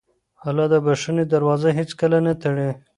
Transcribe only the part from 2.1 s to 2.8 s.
نه تړي.